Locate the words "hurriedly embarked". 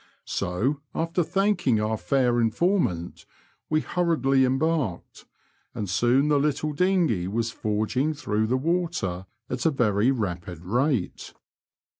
3.81-5.27